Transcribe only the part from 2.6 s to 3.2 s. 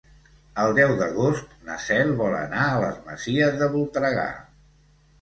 a les